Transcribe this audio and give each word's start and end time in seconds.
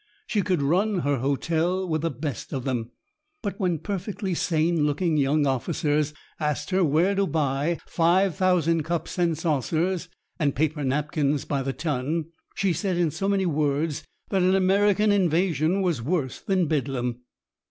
She 0.25 0.41
could 0.41 0.63
run 0.63 1.01
her 1.01 1.17
hotel 1.17 1.87
with 1.87 2.01
the 2.01 2.09
best 2.09 2.53
of 2.53 2.63
them, 2.65 2.89
but 3.43 3.59
when 3.59 3.77
perfectly 3.77 4.33
sane 4.33 4.87
looking 4.87 5.15
young 5.15 5.45
officers 5.45 6.11
asked 6.39 6.71
her 6.71 6.83
where 6.83 7.13
to 7.13 7.27
buy 7.27 7.77
five 7.85 8.33
thousand 8.35 8.81
cups 8.81 9.19
and 9.19 9.37
saucers, 9.37 10.09
and 10.39 10.55
paper 10.55 10.83
napkins 10.83 11.45
by 11.45 11.61
the 11.61 11.71
ton, 11.73 12.25
she 12.55 12.73
said 12.73 12.97
in 12.97 13.11
so 13.11 13.29
many 13.29 13.45
words 13.45 14.03
that 14.29 14.41
an 14.41 14.55
American 14.55 15.11
invasion 15.11 15.83
was 15.83 16.01
worse 16.01 16.39
than 16.41 16.65
bedlam. 16.65 17.19